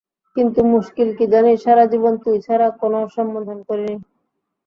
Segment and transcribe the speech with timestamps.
[0.35, 3.95] কিন্তু মুশকিল কি জানিস, সারা জীবন তুই ছাড়া কোনো সম্বোধন করিনি।